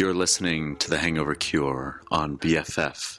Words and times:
You're 0.00 0.14
listening 0.14 0.76
to 0.76 0.88
The 0.88 0.96
Hangover 0.96 1.34
Cure 1.34 2.00
on 2.10 2.38
BFF.fm. 2.38 3.18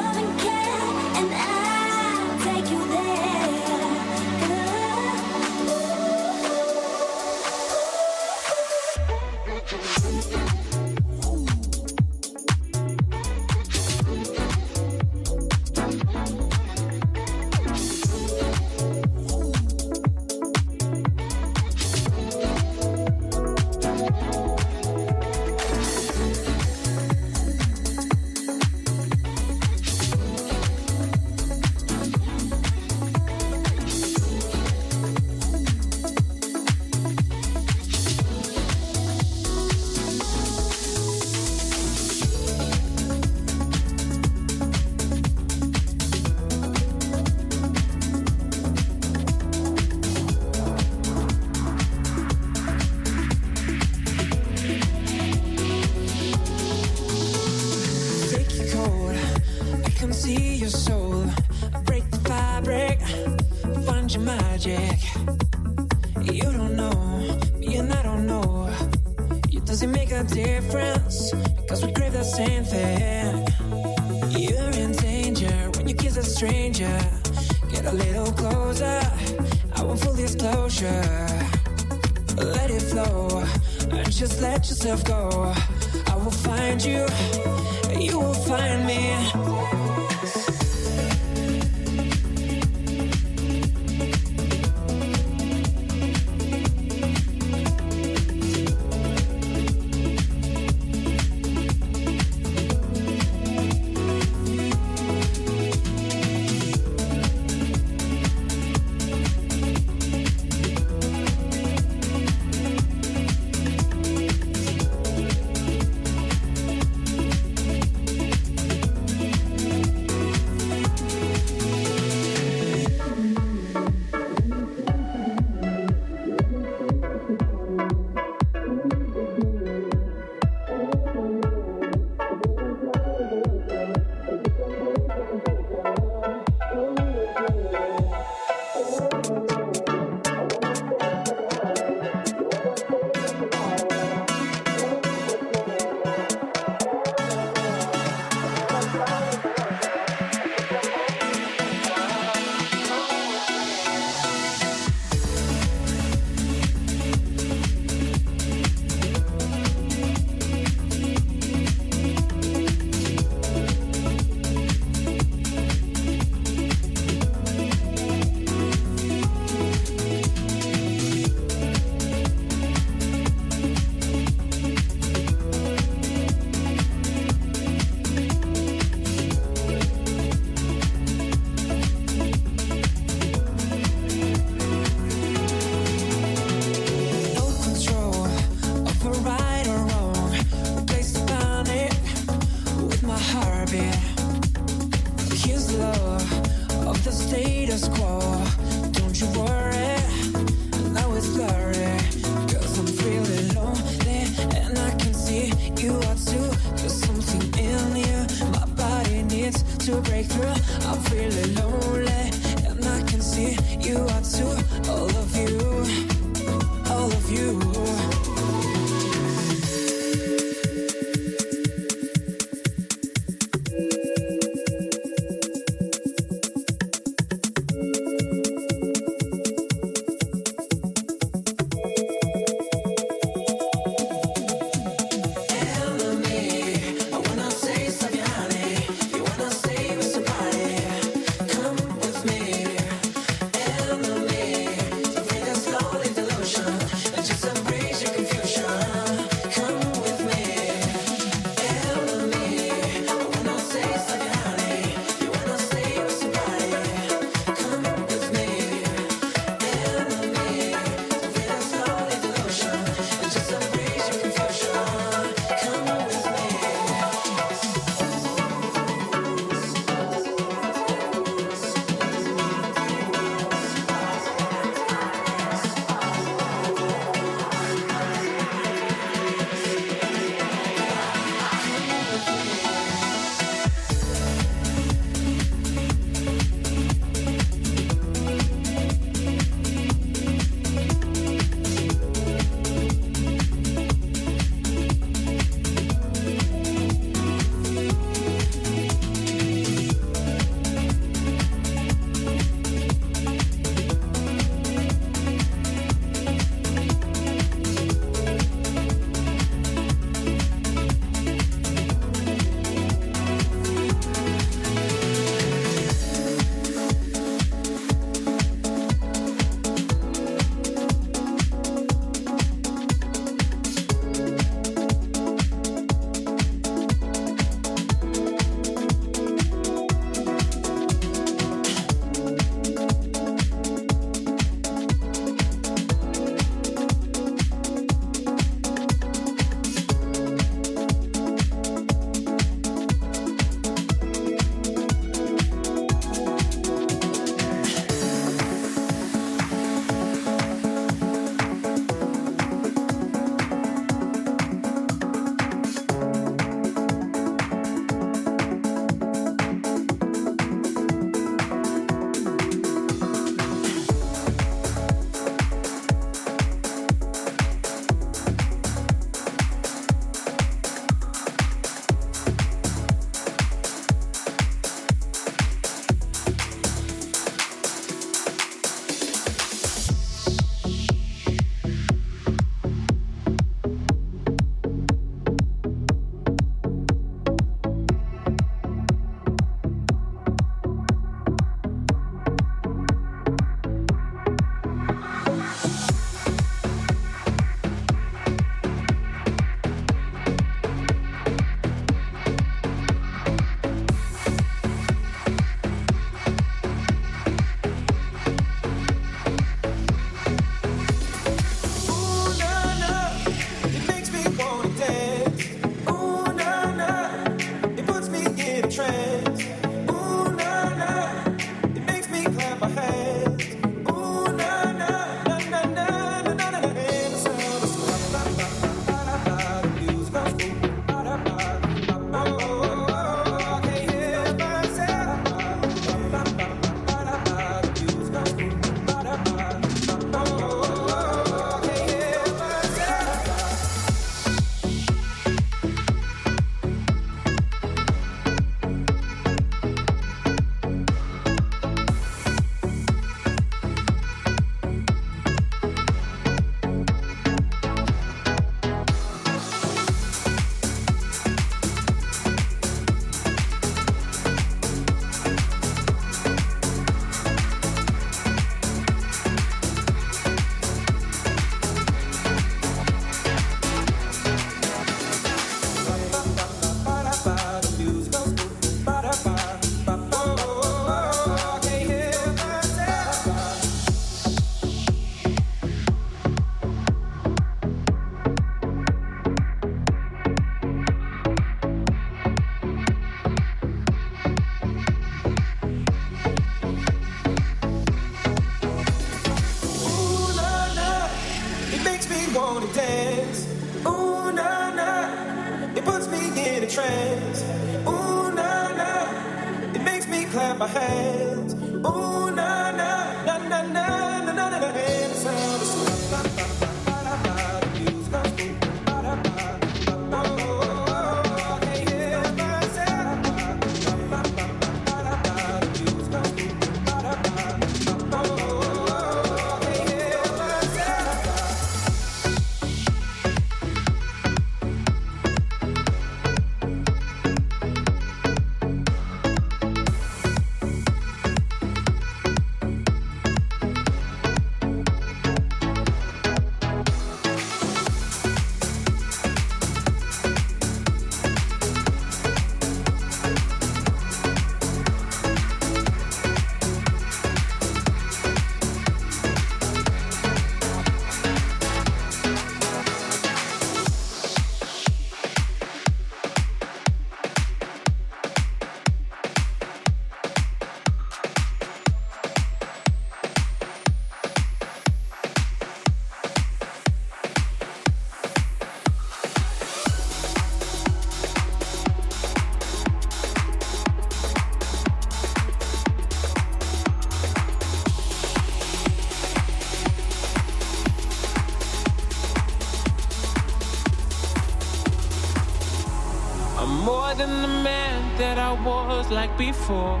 before. 599.46 600.00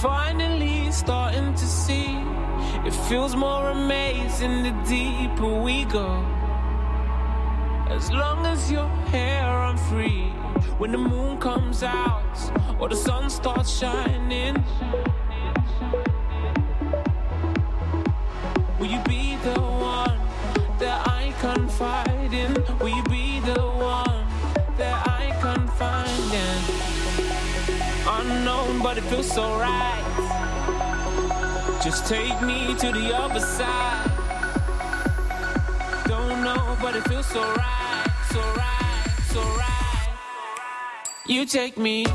Finally 0.00 0.90
starting 0.90 1.54
to 1.54 1.66
see 1.82 2.10
it 2.88 2.94
feels 3.08 3.34
more 3.36 3.70
amazing 3.70 4.54
the 4.66 4.74
deeper 4.96 5.52
we 5.66 5.84
go. 5.84 6.10
As 7.98 8.10
long 8.10 8.40
as 8.52 8.60
you're 8.72 8.96
here, 9.14 9.52
I'm 9.66 9.78
free. 9.90 10.24
When 10.80 10.90
the 10.90 11.02
moon 11.12 11.38
comes 11.38 11.84
out 11.84 12.36
or 12.80 12.88
the 12.88 13.00
sun 13.08 13.30
starts 13.30 13.70
shining, 13.80 14.54
will 18.78 18.90
you 18.94 19.00
be 19.14 19.36
the 19.48 19.58
one 19.96 20.18
that 20.82 20.98
I 21.20 21.22
confide 21.46 22.32
in? 22.42 22.52
Will 22.80 22.96
you 22.98 23.04
be? 23.04 23.21
unknown, 28.22 28.82
but 28.82 28.98
it 28.98 29.04
feels 29.04 29.30
so 29.30 29.42
right. 29.58 30.02
Just 31.82 32.06
take 32.06 32.40
me 32.42 32.74
to 32.76 32.92
the 32.92 33.16
other 33.16 33.40
side. 33.40 34.10
Don't 36.06 36.42
know, 36.44 36.76
but 36.80 36.94
it 36.96 37.02
feels 37.08 37.26
so 37.26 37.40
right, 37.40 38.06
so 38.30 38.40
right, 38.40 39.16
so 39.32 39.40
right. 39.40 40.16
You 41.26 41.46
take 41.46 41.76
me. 41.78 42.06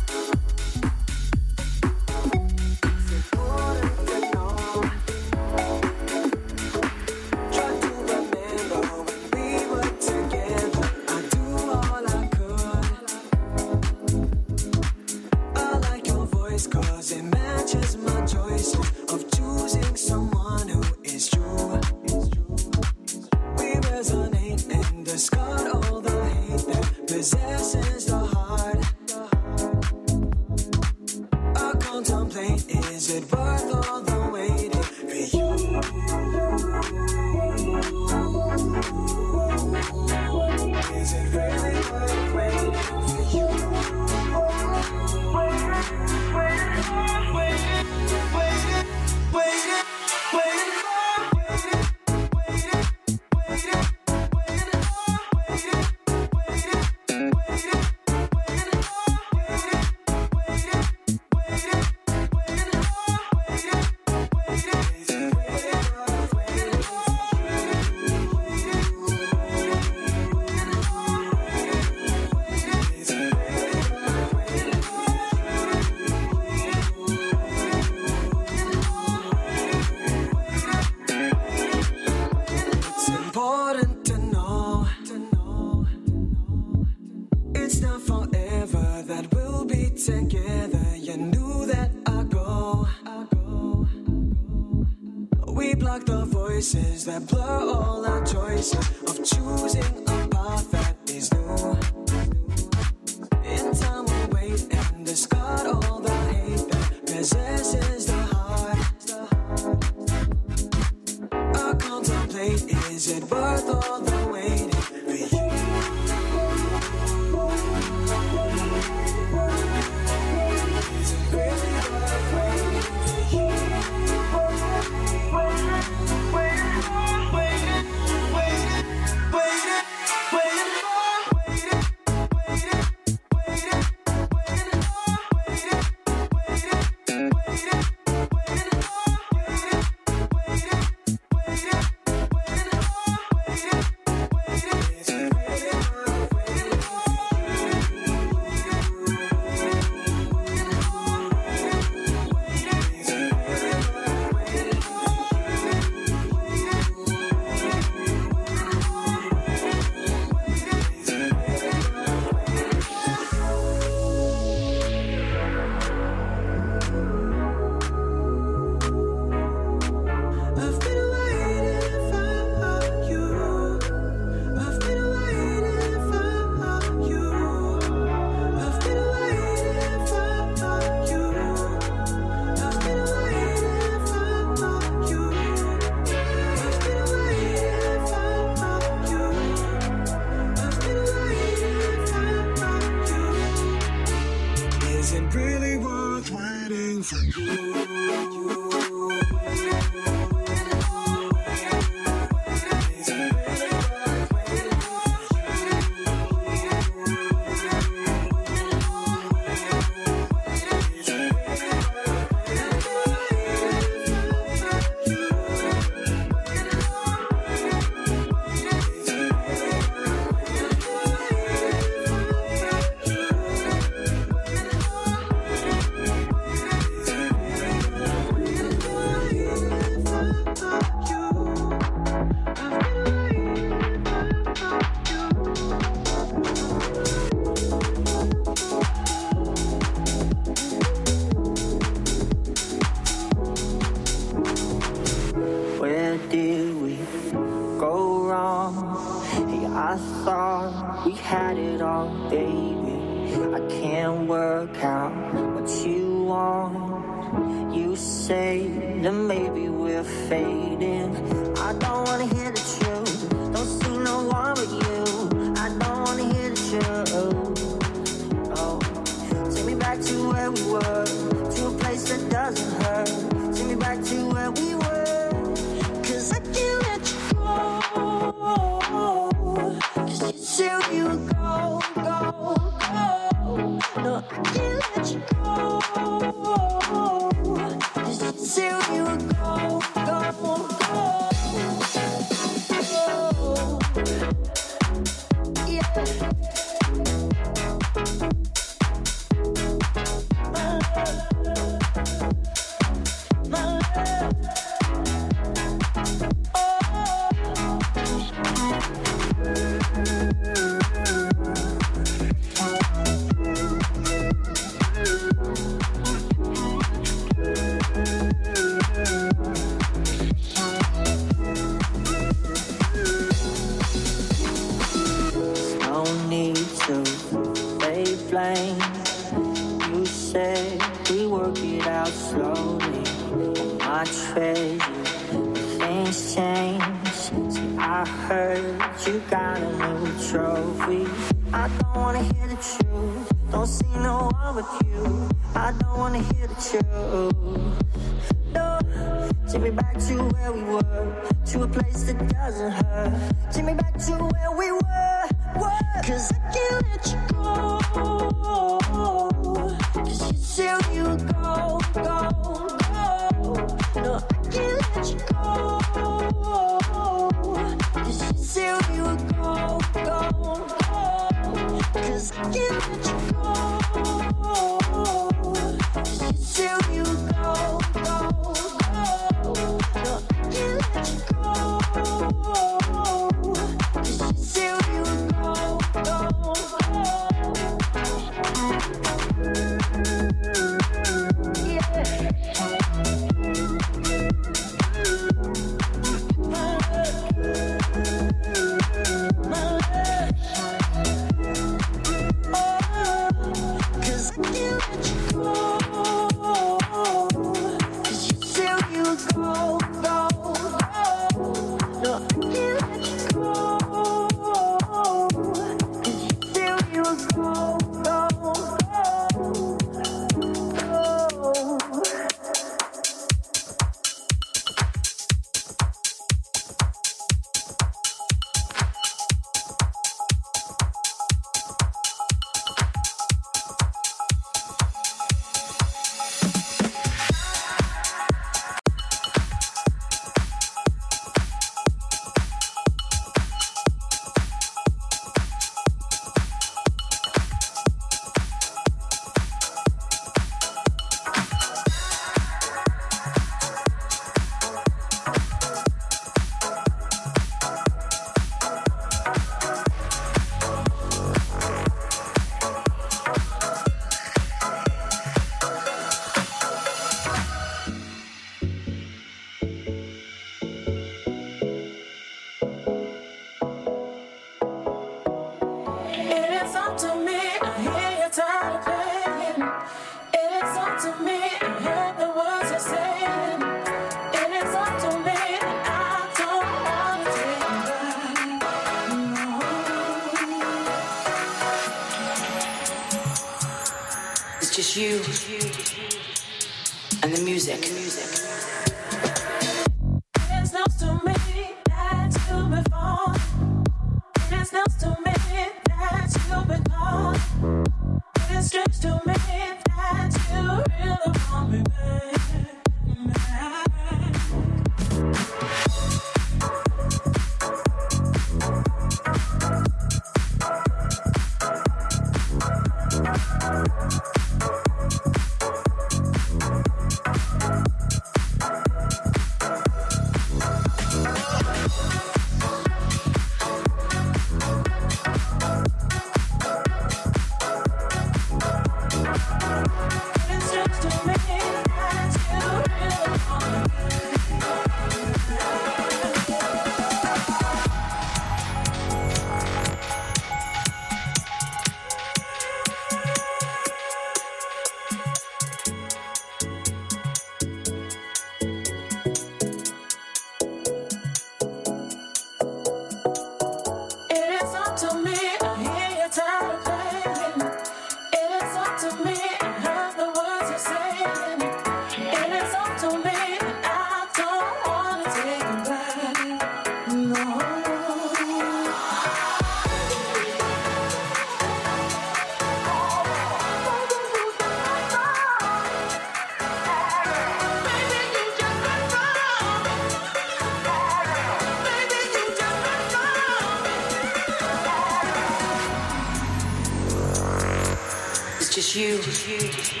You 599.47 600.00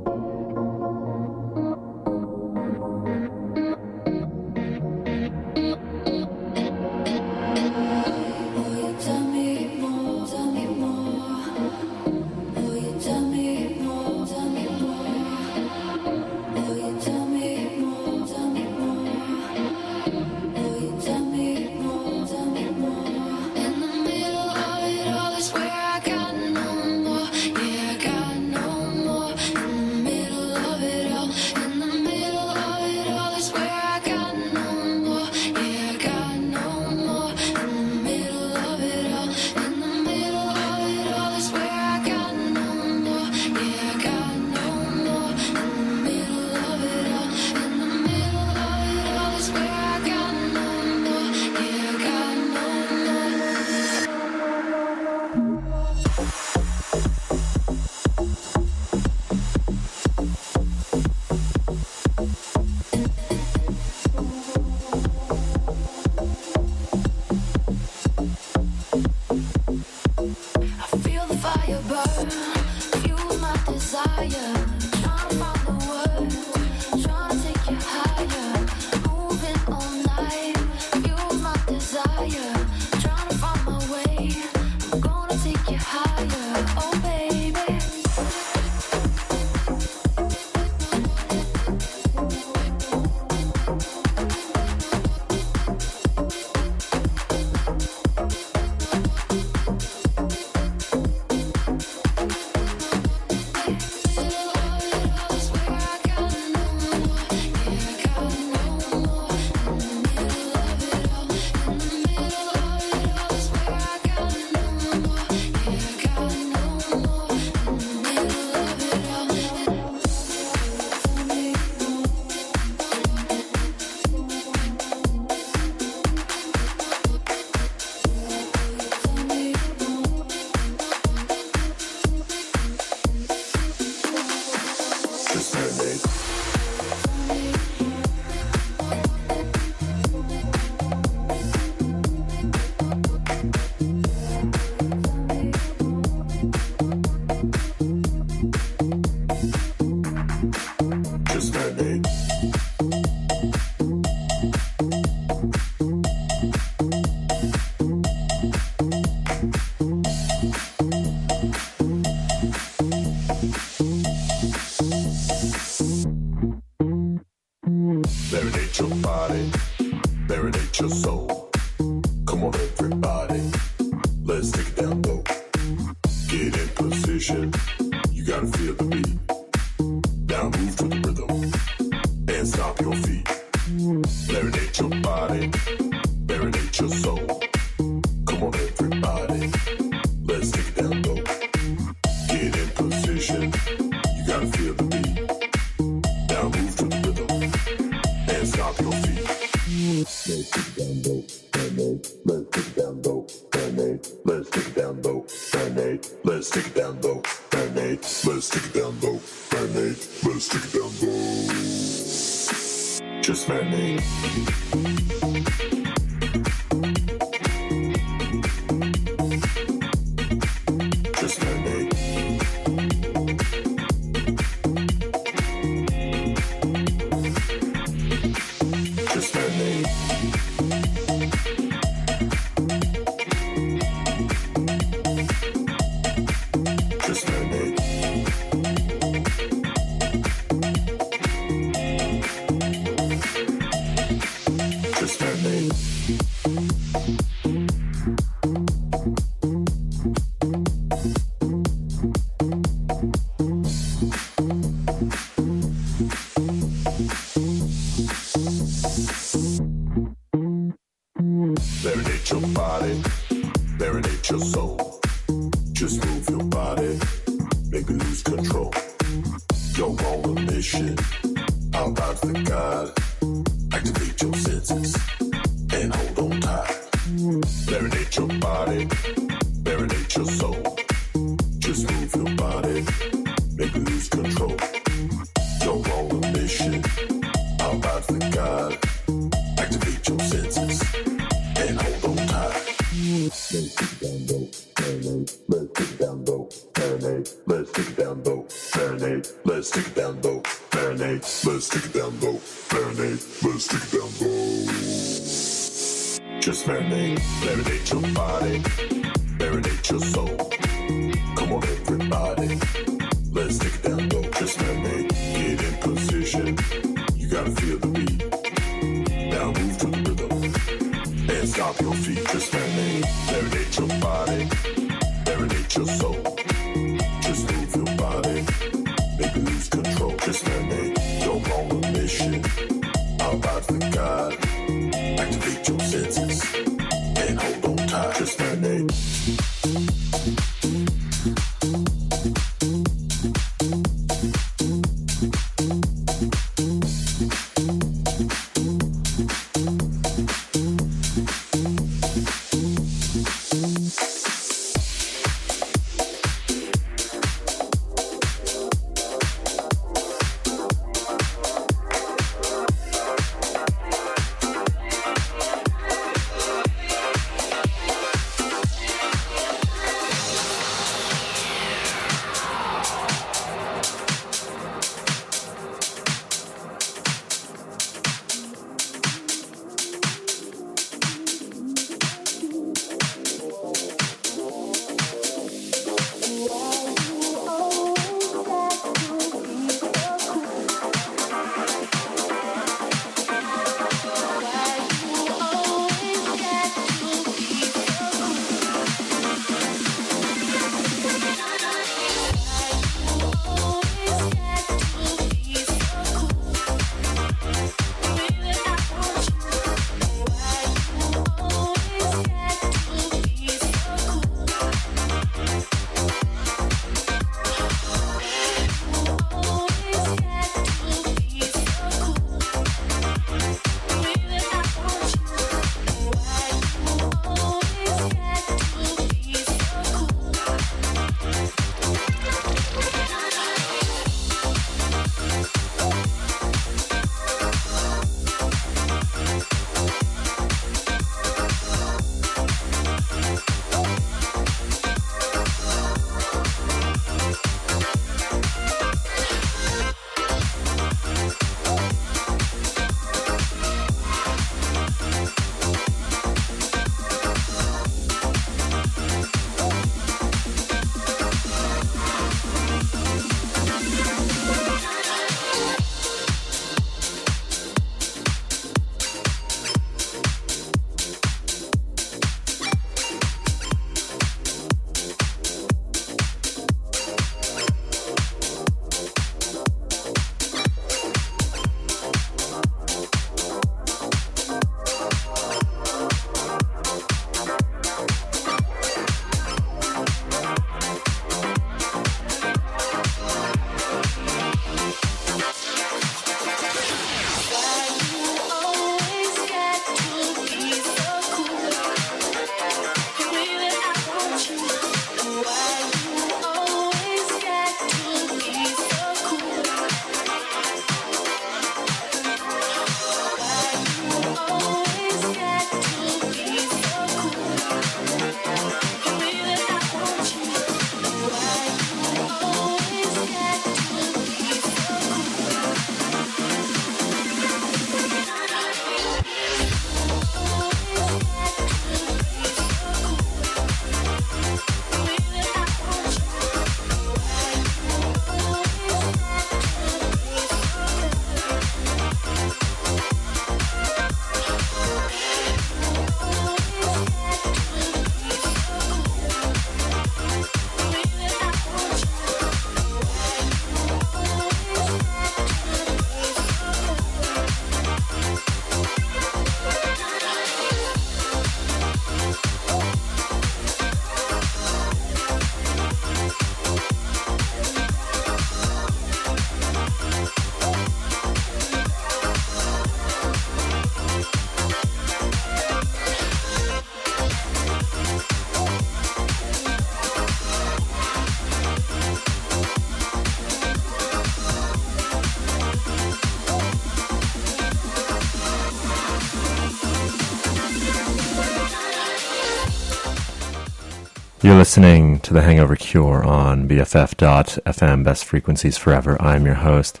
You're 594.48 594.56
listening 594.56 595.20
to 595.20 595.34
The 595.34 595.42
Hangover 595.42 595.76
Cure 595.76 596.24
on 596.24 596.66
BFF.FM, 596.66 598.02
Best 598.02 598.24
Frequencies 598.24 598.78
Forever. 598.78 599.20
I'm 599.20 599.44
your 599.44 599.56
host, 599.56 600.00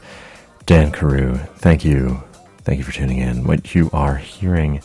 Dan 0.64 0.90
Carew. 0.90 1.36
Thank 1.56 1.84
you. 1.84 2.22
Thank 2.62 2.78
you 2.78 2.84
for 2.84 2.90
tuning 2.90 3.18
in. 3.18 3.44
What 3.44 3.74
you 3.74 3.90
are 3.92 4.16
hearing 4.16 4.80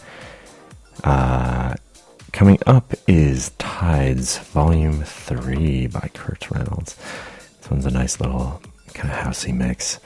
uh, 1.05 1.76
coming 2.34 2.59
up 2.68 2.93
is 3.07 3.51
Tides 3.51 4.38
Volume 4.38 5.01
3 5.01 5.88
by 5.88 6.09
Kurt 6.14 6.51
Reynolds. 6.51 6.97
This 7.61 7.72
one's 7.72 7.86
a 7.86 7.89
nice 7.89 8.20
little 8.20 8.61
kind 8.93 9.14
of 9.14 9.18
housey 9.18 9.55
mix. 9.55 9.97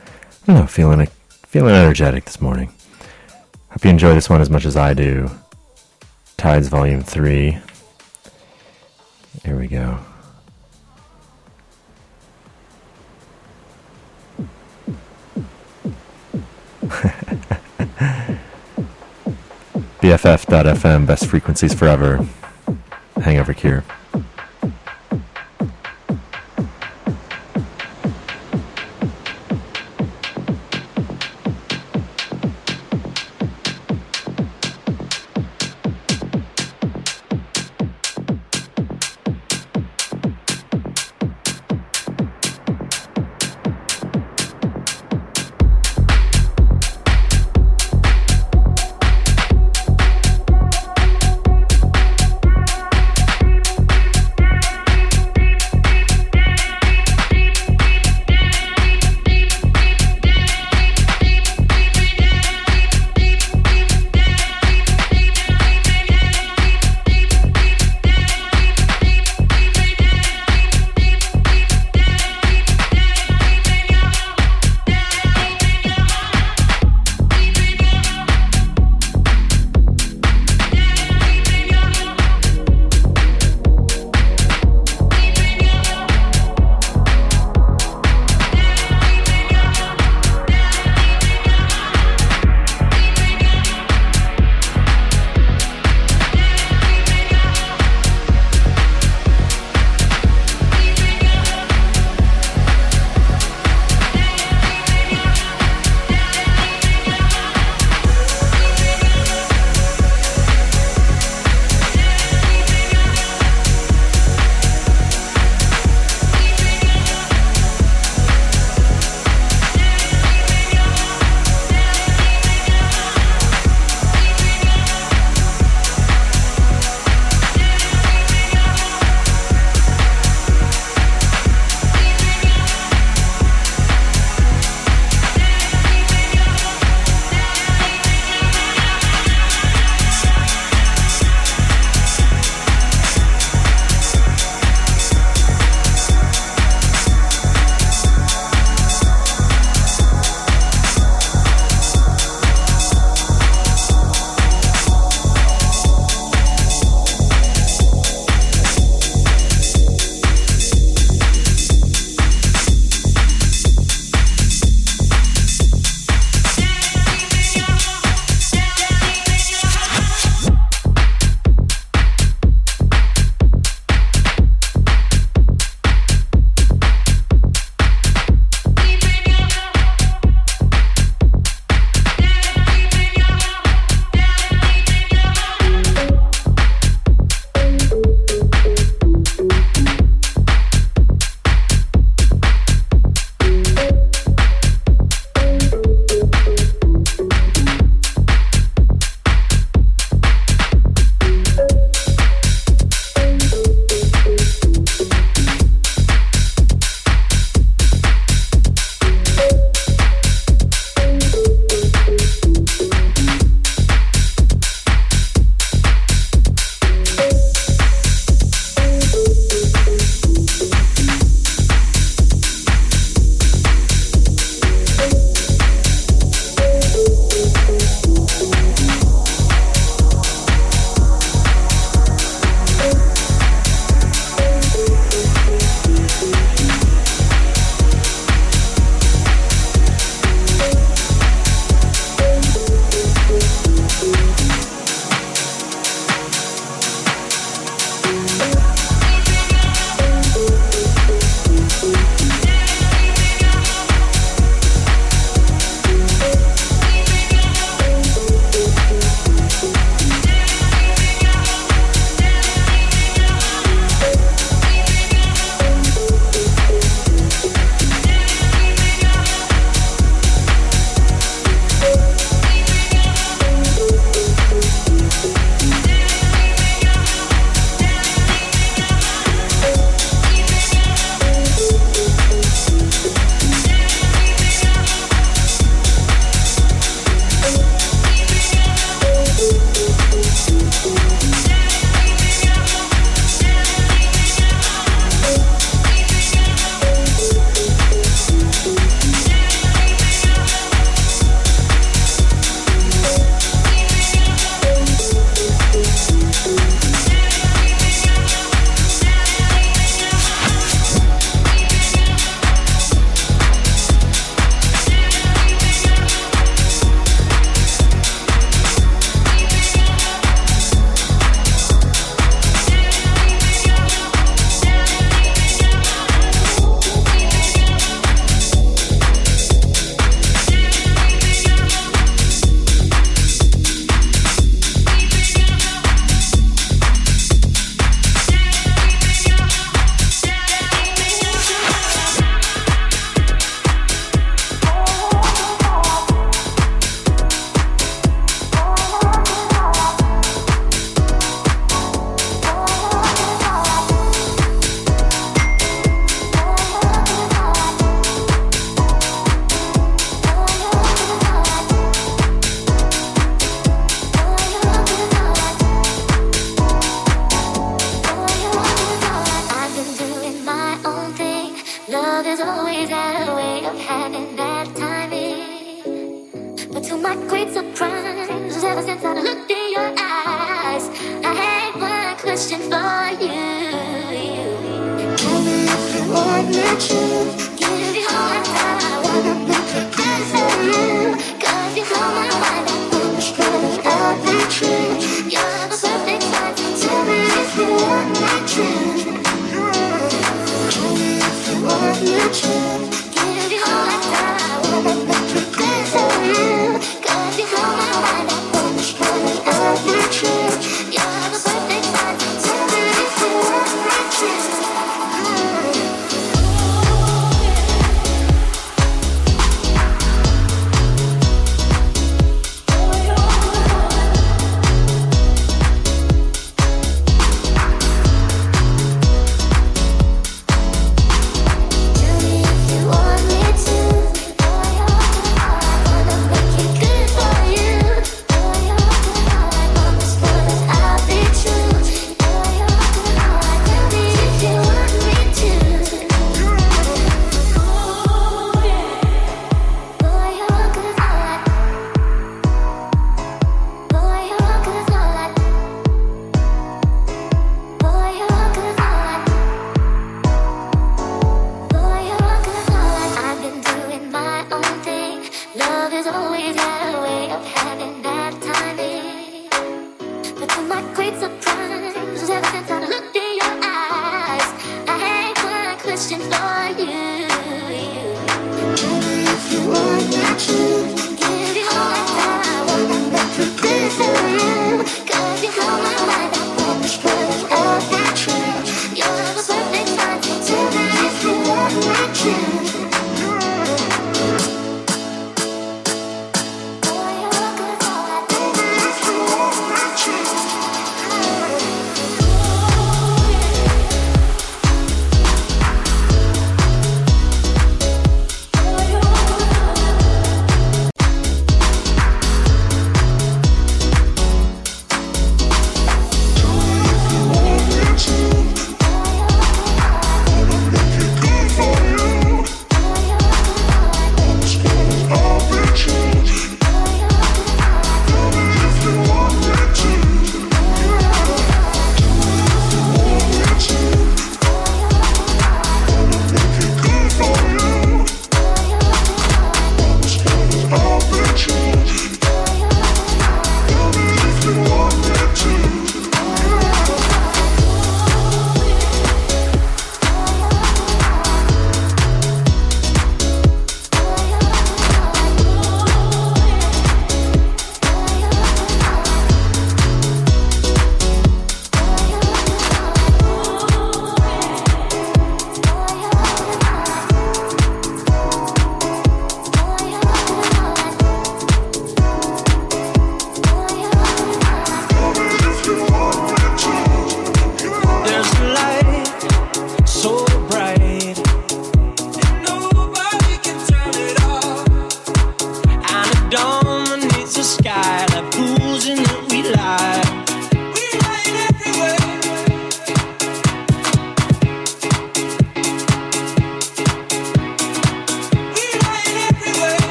I 0.43 0.53
don't 0.53 0.55
know, 0.61 0.67
feeling, 0.67 1.07
feeling 1.47 1.73
energetic 1.73 2.25
this 2.25 2.39
morning. 2.39 2.71
Hope 3.71 3.83
you 3.83 3.89
enjoy 3.89 4.13
this 4.13 4.29
one 4.29 4.39
as 4.39 4.51
much 4.51 4.65
as 4.65 4.77
I 4.77 4.93
do. 4.93 5.31
Tides 6.37 6.67
Volume 6.67 7.01
3. 7.01 7.57
BFF.FM, 20.27 21.05
best 21.05 21.25
frequencies 21.27 21.73
forever. 21.73 22.27
Hangover 23.15 23.53
Cure. 23.53 23.85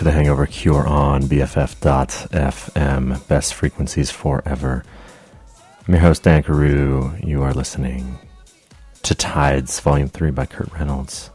to 0.00 0.04
The 0.04 0.12
Hangover 0.12 0.46
Cure 0.46 0.86
on 0.86 1.24
BFF.FM. 1.24 3.28
Best 3.28 3.52
frequencies 3.52 4.10
forever. 4.10 4.82
I'm 5.86 5.92
your 5.92 6.00
host, 6.00 6.22
Dan 6.22 6.42
Carew. 6.42 7.14
You 7.22 7.42
are 7.42 7.52
listening 7.52 8.18
to 9.02 9.14
Tides, 9.14 9.78
Volume 9.80 10.08
3 10.08 10.30
by 10.30 10.46
Kurt 10.46 10.72
Reynolds. 10.72 11.30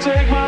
Take 0.00 0.30
my 0.30 0.47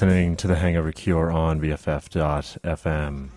listening 0.00 0.36
to 0.36 0.46
The 0.46 0.54
Hangover 0.54 0.92
Cure 0.92 1.32
on 1.32 1.60
BFF.fm. 1.60 3.30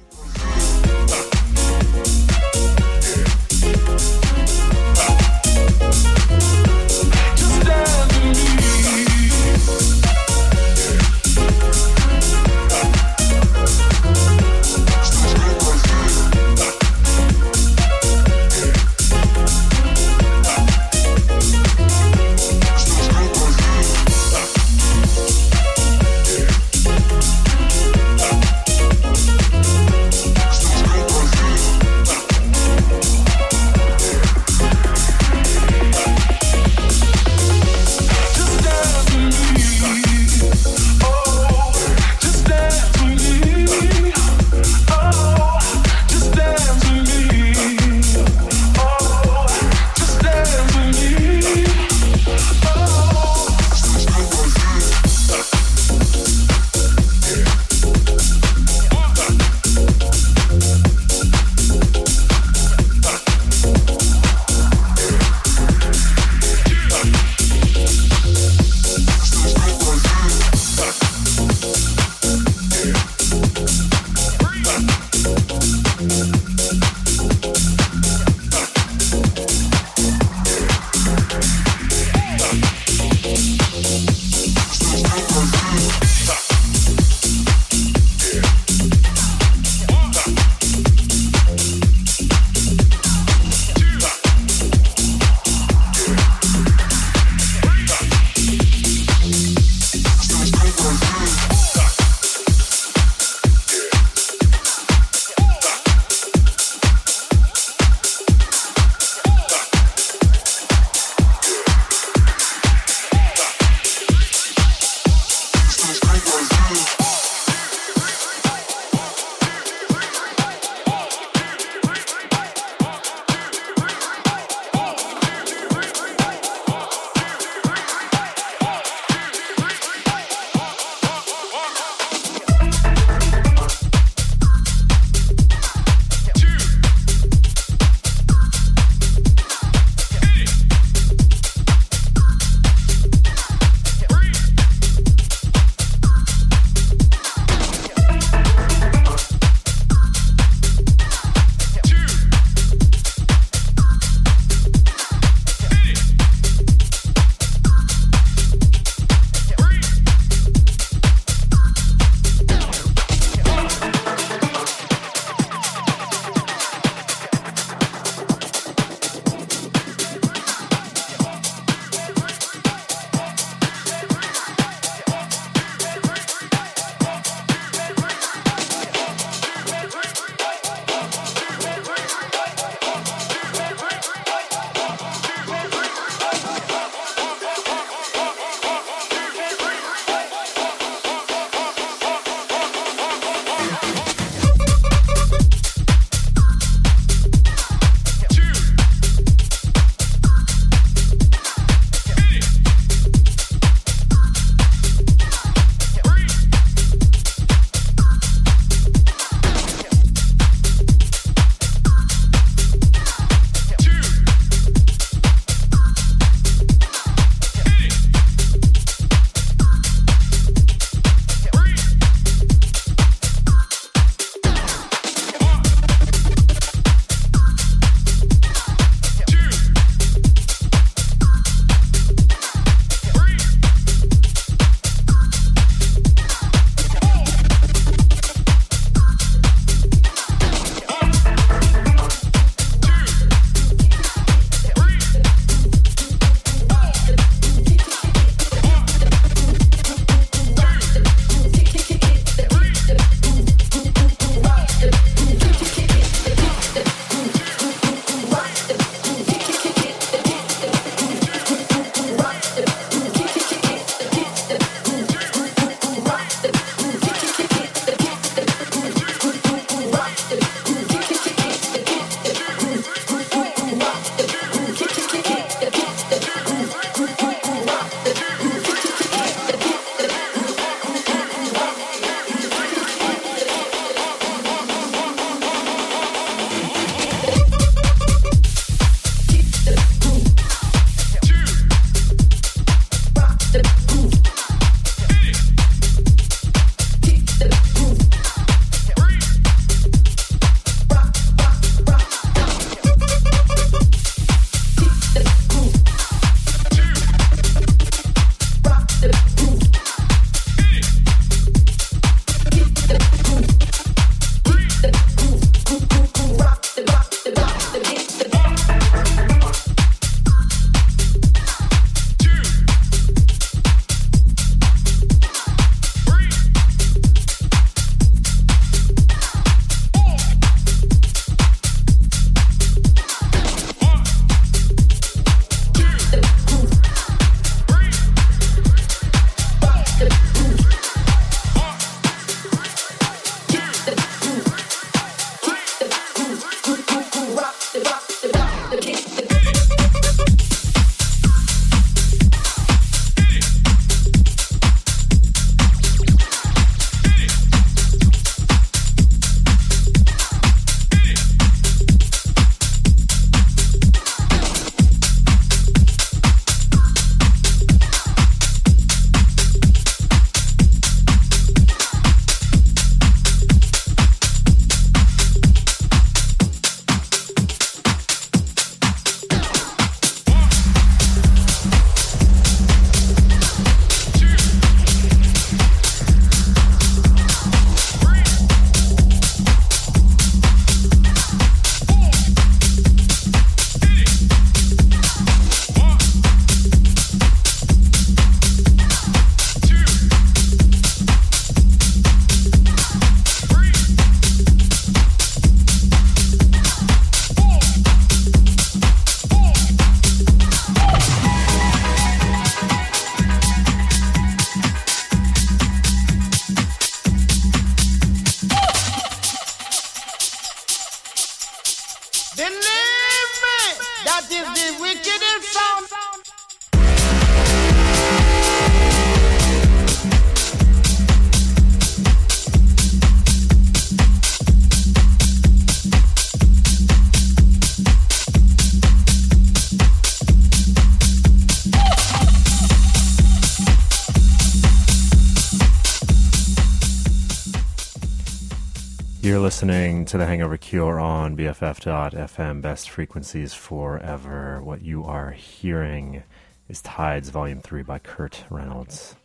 to 450.12 450.18
The 450.18 450.26
Hangover 450.26 450.58
Cure 450.58 451.00
on 451.00 451.38
BFF.FM, 451.38 452.62
best 452.62 452.90
frequencies 452.90 453.54
forever. 453.54 454.62
What 454.62 454.82
you 454.82 455.06
are 455.06 455.32
hearing 455.32 456.24
is 456.68 456.82
Tides 456.82 457.30
Volume 457.30 457.62
3 457.62 457.84
by 457.84 457.98
Kurt 458.00 458.44
Reynolds. 458.50 459.16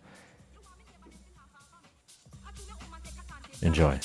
Enjoy. 3.63 3.99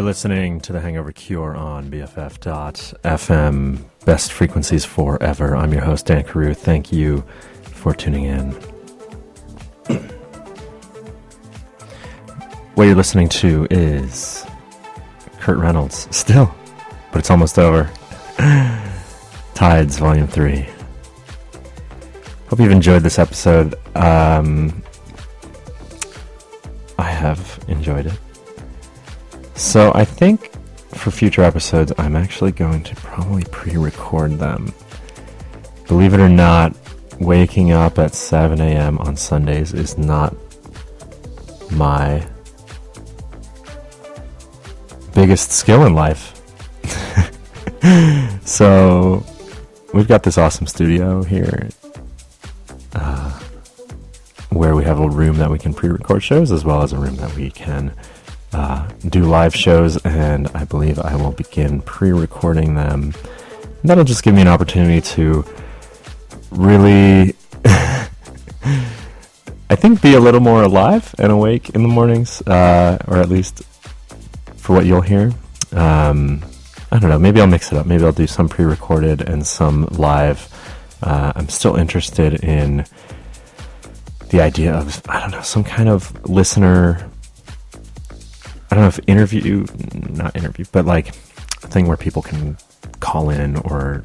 You're 0.00 0.06
listening 0.06 0.60
to 0.60 0.72
The 0.72 0.80
Hangover 0.80 1.12
Cure 1.12 1.54
on 1.54 1.90
BFF.FM. 1.90 3.84
Best 4.06 4.32
frequencies 4.32 4.82
forever. 4.82 5.54
I'm 5.54 5.74
your 5.74 5.82
host, 5.82 6.06
Dan 6.06 6.24
Carew. 6.24 6.54
Thank 6.54 6.90
you 6.90 7.22
for 7.64 7.92
tuning 7.92 8.24
in. 8.24 8.50
what 12.76 12.84
you're 12.84 12.94
listening 12.94 13.28
to 13.28 13.66
is 13.70 14.46
Kurt 15.38 15.58
Reynolds, 15.58 16.08
still, 16.10 16.50
but 17.12 17.18
it's 17.18 17.30
almost 17.30 17.58
over. 17.58 17.90
Tides, 19.54 19.98
Volume 19.98 20.28
3. 20.28 20.66
Hope 22.48 22.58
you've 22.58 22.70
enjoyed 22.70 23.02
this 23.02 23.18
episode. 23.18 23.74
Um, 23.94 24.82
I 26.98 27.10
have 27.10 27.62
enjoyed 27.68 28.06
it. 28.06 28.18
So 29.70 29.92
I 29.94 30.04
think 30.04 30.50
for 30.88 31.12
future 31.12 31.42
episodes, 31.42 31.92
I'm 31.96 32.16
actually 32.16 32.50
going 32.50 32.82
to 32.82 32.96
probably 32.96 33.44
pre 33.52 33.76
record 33.76 34.32
them. 34.32 34.74
Believe 35.86 36.12
it 36.12 36.18
or 36.18 36.28
not, 36.28 36.76
waking 37.20 37.70
up 37.70 37.96
at 37.96 38.12
7 38.12 38.60
a.m. 38.60 38.98
on 38.98 39.16
Sundays 39.16 39.72
is 39.72 39.96
not 39.96 40.34
my 41.70 42.26
biggest 45.14 45.52
skill 45.52 45.86
in 45.86 45.94
life. 45.94 46.34
so 48.44 49.24
we've 49.94 50.08
got 50.08 50.24
this 50.24 50.36
awesome 50.36 50.66
studio 50.66 51.22
here 51.22 51.68
uh, 52.94 53.38
where 54.48 54.74
we 54.74 54.82
have 54.82 54.98
a 54.98 55.08
room 55.08 55.36
that 55.36 55.48
we 55.48 55.60
can 55.60 55.72
pre 55.72 55.90
record 55.90 56.24
shows 56.24 56.50
as 56.50 56.64
well 56.64 56.82
as 56.82 56.92
a 56.92 56.98
room 56.98 57.14
that 57.14 57.32
we 57.36 57.52
can 57.52 57.94
do 59.08 59.24
live 59.24 59.54
shows, 59.54 59.96
and 60.04 60.48
I 60.54 60.64
believe 60.64 60.98
I 60.98 61.16
will 61.16 61.32
begin 61.32 61.80
pre 61.82 62.12
recording 62.12 62.74
them. 62.74 63.14
And 63.62 63.84
that'll 63.84 64.04
just 64.04 64.22
give 64.22 64.34
me 64.34 64.42
an 64.42 64.48
opportunity 64.48 65.00
to 65.12 65.44
really, 66.50 67.34
I 67.64 68.08
think, 69.70 70.02
be 70.02 70.14
a 70.14 70.20
little 70.20 70.40
more 70.40 70.62
alive 70.62 71.14
and 71.18 71.32
awake 71.32 71.70
in 71.70 71.82
the 71.82 71.88
mornings, 71.88 72.42
uh, 72.42 72.98
or 73.08 73.16
at 73.16 73.28
least 73.28 73.62
for 74.56 74.74
what 74.74 74.84
you'll 74.86 75.00
hear. 75.00 75.32
Um, 75.72 76.42
I 76.92 76.98
don't 76.98 77.10
know, 77.10 77.18
maybe 77.18 77.40
I'll 77.40 77.46
mix 77.46 77.72
it 77.72 77.78
up. 77.78 77.86
Maybe 77.86 78.04
I'll 78.04 78.12
do 78.12 78.26
some 78.26 78.48
pre 78.48 78.64
recorded 78.64 79.22
and 79.22 79.46
some 79.46 79.86
live. 79.86 80.48
Uh, 81.02 81.32
I'm 81.34 81.48
still 81.48 81.76
interested 81.76 82.44
in 82.44 82.84
the 84.28 84.40
idea 84.40 84.74
of, 84.74 85.02
I 85.08 85.20
don't 85.20 85.30
know, 85.30 85.40
some 85.40 85.64
kind 85.64 85.88
of 85.88 86.28
listener 86.28 87.09
I 88.70 88.74
don't 88.74 88.84
know 88.84 88.88
if 88.88 89.00
interview, 89.06 89.66
not 90.10 90.36
interview, 90.36 90.64
but 90.70 90.86
like 90.86 91.08
a 91.08 91.66
thing 91.66 91.86
where 91.86 91.96
people 91.96 92.22
can 92.22 92.56
call 93.00 93.30
in 93.30 93.56
or 93.56 94.04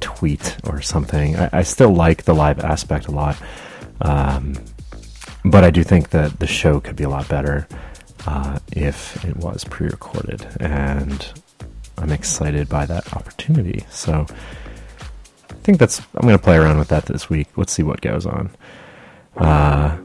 tweet 0.00 0.56
or 0.64 0.80
something. 0.80 1.36
I, 1.36 1.50
I 1.52 1.62
still 1.62 1.92
like 1.92 2.24
the 2.24 2.34
live 2.34 2.60
aspect 2.60 3.08
a 3.08 3.10
lot. 3.10 3.36
Um, 4.00 4.54
but 5.44 5.64
I 5.64 5.70
do 5.70 5.82
think 5.82 6.10
that 6.10 6.38
the 6.38 6.46
show 6.46 6.80
could 6.80 6.96
be 6.96 7.04
a 7.04 7.08
lot 7.08 7.28
better 7.28 7.68
uh, 8.26 8.58
if 8.72 9.22
it 9.24 9.36
was 9.36 9.64
pre 9.64 9.88
recorded. 9.88 10.46
And 10.60 11.26
I'm 11.98 12.10
excited 12.10 12.68
by 12.68 12.86
that 12.86 13.12
opportunity. 13.14 13.84
So 13.90 14.26
I 15.50 15.54
think 15.62 15.78
that's, 15.78 16.00
I'm 16.14 16.22
going 16.22 16.36
to 16.36 16.42
play 16.42 16.56
around 16.56 16.78
with 16.78 16.88
that 16.88 17.06
this 17.06 17.28
week. 17.28 17.48
Let's 17.56 17.72
see 17.72 17.82
what 17.82 18.00
goes 18.00 18.26
on. 18.26 18.50
Uh, 19.36 19.98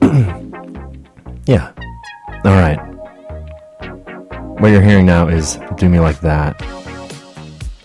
yeah. 1.46 1.72
All 2.44 2.54
right. 2.54 2.78
What 4.60 4.68
you're 4.68 4.82
hearing 4.82 5.06
now 5.06 5.28
is 5.28 5.58
Do 5.76 5.88
Me 5.88 5.98
Like 6.00 6.20
That 6.20 6.58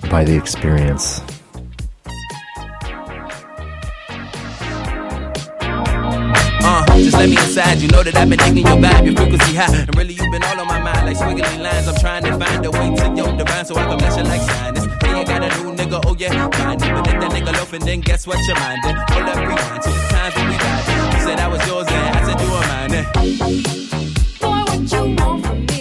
by 0.10 0.24
The 0.24 0.38
Experience. 0.38 1.22
Uh, 6.64 6.86
just 6.98 7.18
let 7.18 7.28
me 7.28 7.38
inside. 7.38 7.80
You 7.80 7.88
know 7.88 8.04
that 8.04 8.16
I've 8.16 8.30
been 8.30 8.38
digging 8.38 8.68
your 8.68 8.78
vibe, 8.78 9.06
your 9.06 9.16
frequency 9.16 9.56
high. 9.56 9.76
And 9.76 9.96
really, 9.98 10.14
you've 10.14 10.32
been 10.32 10.44
all 10.44 10.60
on 10.60 10.68
my 10.68 10.80
mind 10.80 11.08
like 11.08 11.18
squiggly 11.18 11.62
lines. 11.62 11.88
I'm 11.88 11.96
trying 11.96 12.24
to 12.26 12.38
find 12.38 12.66
a 12.66 12.72
way 12.72 12.96
to 12.96 13.14
your 13.16 13.36
divine 13.36 13.66
so 13.66 13.76
I 13.76 13.86
can 13.86 13.98
bless 13.98 14.18
you 14.18 14.24
like 14.24 14.42
sinus. 14.42 14.86
Hey, 15.02 15.12
I 15.12 15.24
got 15.24 15.44
a 15.44 15.64
new 15.64 15.74
nigga, 15.76 16.02
oh 16.06 16.16
yeah, 16.20 16.48
mind 16.60 16.84
it. 16.84 16.94
But 16.94 17.08
if 17.08 17.20
that 17.20 17.32
nigga 17.32 17.54
loafing, 17.58 17.82
then 17.82 18.02
guess 18.02 18.28
what 18.28 18.38
you're 18.48 18.56
minding? 18.60 18.96
Hold 18.96 19.28
up, 19.28 19.38
rewind. 19.38 19.84
Two 19.84 19.92
times 20.14 20.36
when 20.36 20.50
we 20.50 20.58
died. 20.58 21.14
You 21.14 21.20
said 21.26 21.40
I 21.40 21.48
was 21.48 21.66
yours, 21.68 21.88
and 21.90 22.16
I 22.16 22.22
said 22.26 22.40
you 22.40 22.52
were 22.52 23.76
mine. 23.76 23.81
Boy, 24.82 24.88
what 24.88 25.08
you 25.08 25.16
want 25.16 25.81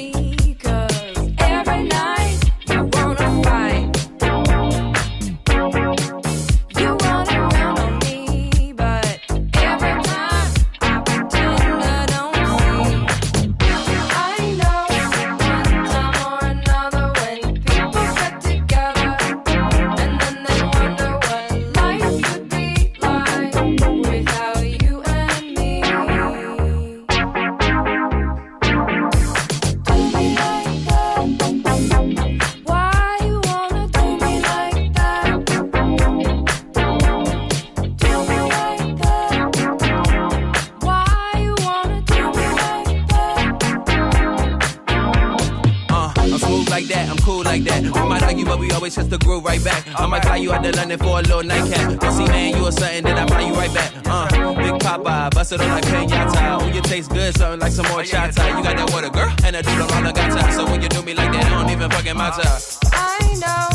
you 50.42 50.52
out 50.52 50.62
to 50.62 50.72
London 50.76 50.98
for 50.98 51.18
a 51.18 51.22
little 51.22 51.42
nightcap. 51.42 52.12
See, 52.12 52.24
man, 52.26 52.56
you 52.56 52.66
or 52.66 52.72
something, 52.72 53.04
that 53.04 53.18
I 53.18 53.26
fly 53.26 53.40
you 53.46 53.54
right 53.54 53.72
back. 53.74 53.92
Uh, 54.06 54.54
Big 54.54 54.80
Papa, 54.80 55.30
bust 55.32 55.52
it 55.52 55.60
on 55.60 55.68
like 55.68 55.84
pinata. 55.84 56.60
Oh, 56.60 56.66
you 56.66 56.80
taste 56.82 57.10
good, 57.10 57.36
something 57.36 57.60
like 57.60 57.72
some 57.72 57.86
more 57.88 58.02
chata. 58.02 58.56
You 58.56 58.62
got 58.62 58.76
that 58.76 58.90
water, 58.92 59.10
girl, 59.10 59.32
and 59.44 59.56
a 59.56 59.62
dude 59.62 59.90
on 59.92 60.04
the 60.04 60.12
gata. 60.12 60.52
So 60.52 60.64
when 60.64 60.82
you 60.82 60.88
do 60.88 61.02
me 61.02 61.14
like 61.14 61.32
that, 61.32 61.46
it 61.46 61.50
don't 61.50 61.70
even 61.70 61.90
fucking 61.90 62.16
matter. 62.16 62.48
I 62.92 63.18
know 63.42 63.68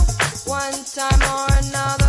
one 0.46 0.84
time 0.86 1.22
or 1.34 1.48
another 1.58 2.05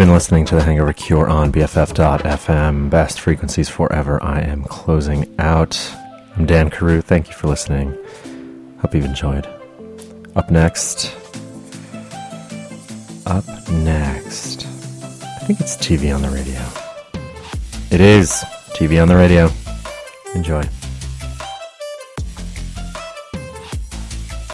been 0.00 0.14
listening 0.14 0.46
to 0.46 0.54
The 0.54 0.62
Hangover 0.62 0.94
Cure 0.94 1.28
on 1.28 1.52
BFF.fm. 1.52 2.88
Best 2.88 3.20
frequencies 3.20 3.68
forever. 3.68 4.18
I 4.22 4.40
am 4.40 4.64
closing 4.64 5.30
out. 5.38 5.94
I'm 6.36 6.46
Dan 6.46 6.70
Carew. 6.70 7.02
Thank 7.02 7.28
you 7.28 7.34
for 7.34 7.48
listening. 7.48 7.94
Hope 8.80 8.94
you've 8.94 9.04
enjoyed. 9.04 9.46
Up 10.34 10.50
next. 10.50 11.14
Up 13.26 13.44
next. 13.72 14.64
I 14.64 15.44
think 15.44 15.60
it's 15.60 15.76
TV 15.76 16.14
on 16.14 16.22
the 16.22 16.30
radio. 16.30 16.62
It 17.90 18.00
is 18.00 18.30
TV 18.72 19.02
on 19.02 19.08
the 19.08 19.16
radio. 19.16 19.50
Enjoy. 20.34 20.66